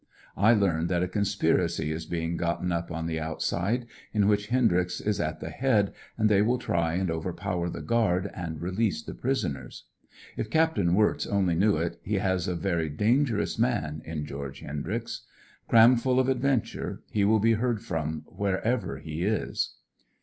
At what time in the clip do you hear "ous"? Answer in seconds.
13.39-13.59